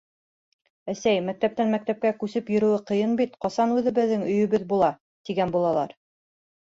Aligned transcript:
Әсәй, 0.93 1.17
мәктәптән 1.25 1.73
мәктәпкә 1.75 2.11
күсеп 2.23 2.49
йөрөүе 2.55 2.79
ҡыйын 2.91 3.13
бит, 3.19 3.35
ҡасан 3.45 3.75
үҙебеҙҙең 3.75 4.23
өйөбөҙ 4.31 4.65
була, 4.73 4.89
тигән 5.31 5.55
булалар... 5.57 5.95